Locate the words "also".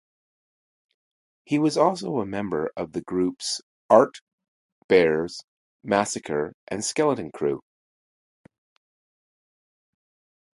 1.77-2.17